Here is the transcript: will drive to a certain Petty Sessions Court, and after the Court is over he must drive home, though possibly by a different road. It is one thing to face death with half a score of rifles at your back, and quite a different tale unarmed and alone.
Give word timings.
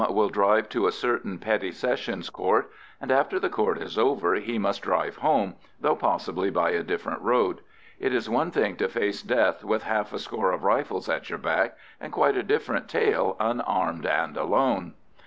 will 0.09 0.29
drive 0.29 0.67
to 0.67 0.87
a 0.87 0.91
certain 0.91 1.37
Petty 1.37 1.71
Sessions 1.71 2.31
Court, 2.31 2.71
and 2.99 3.11
after 3.11 3.39
the 3.39 3.51
Court 3.51 3.77
is 3.79 3.99
over 3.99 4.33
he 4.33 4.57
must 4.57 4.81
drive 4.81 5.17
home, 5.17 5.53
though 5.79 5.95
possibly 5.95 6.49
by 6.49 6.71
a 6.71 6.81
different 6.81 7.21
road. 7.21 7.61
It 7.99 8.11
is 8.11 8.27
one 8.27 8.49
thing 8.49 8.77
to 8.77 8.87
face 8.89 9.21
death 9.21 9.63
with 9.63 9.83
half 9.83 10.11
a 10.11 10.17
score 10.17 10.53
of 10.53 10.63
rifles 10.63 11.07
at 11.07 11.29
your 11.29 11.37
back, 11.37 11.77
and 11.99 12.11
quite 12.11 12.35
a 12.35 12.41
different 12.41 12.89
tale 12.89 13.37
unarmed 13.39 14.07
and 14.07 14.35
alone. 14.35 14.95